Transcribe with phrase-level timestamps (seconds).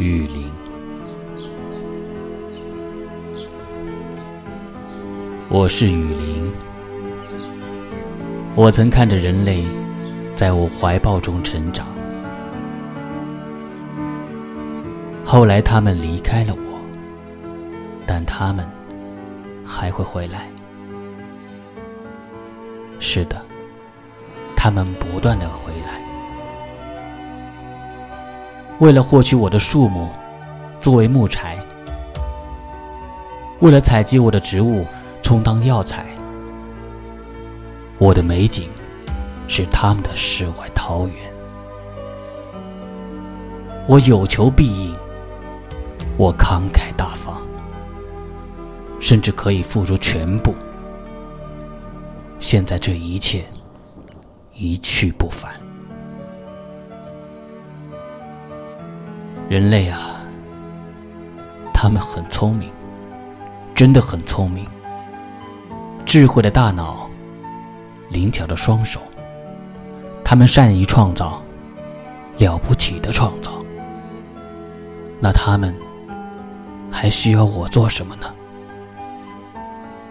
[0.00, 0.50] 雨林。
[5.50, 6.50] 我是雨林，
[8.54, 9.66] 我曾看着人类
[10.34, 11.86] 在我怀抱中成长，
[15.22, 16.80] 后来他们离开了我，
[18.06, 18.66] 但他们
[19.66, 20.48] 还会回来。
[23.00, 23.44] 是的，
[24.56, 26.09] 他们不断的回来。
[28.80, 30.08] 为了获取我的树木，
[30.80, 31.54] 作为木材；
[33.60, 34.86] 为了采集我的植物，
[35.20, 36.06] 充当药材。
[37.98, 38.70] 我的美景
[39.46, 41.16] 是他们的世外桃源。
[43.86, 44.96] 我有求必应，
[46.16, 47.38] 我慷慨大方，
[48.98, 50.54] 甚至可以付出全部。
[52.38, 53.44] 现在这一切
[54.54, 55.52] 一去不返。
[59.50, 60.12] 人类啊，
[61.74, 62.70] 他们很聪明，
[63.74, 64.64] 真的很聪明。
[66.06, 67.10] 智慧的大脑，
[68.10, 69.00] 灵巧的双手，
[70.24, 71.42] 他们善于创造，
[72.38, 73.50] 了不起的创造。
[75.18, 75.74] 那他们
[76.88, 78.32] 还需要我做什么呢？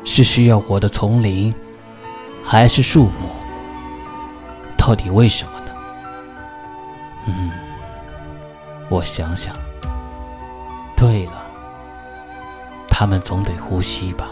[0.04, 1.56] 是需要我的丛林，
[2.44, 3.30] 还是树木？
[4.76, 5.72] 到底为什么呢？
[7.28, 7.69] 嗯。
[8.92, 9.56] 我想想，
[10.98, 11.45] 对了，
[12.88, 14.32] 他们总得呼吸吧。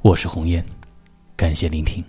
[0.00, 0.64] 我是红艳，
[1.36, 2.02] 感谢聆听。